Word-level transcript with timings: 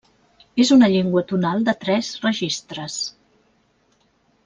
És 0.63 0.71
una 0.75 0.89
llengua 0.93 1.23
tonal 1.33 1.61
de 1.69 1.75
tres 1.85 2.09
registres. 2.25 2.97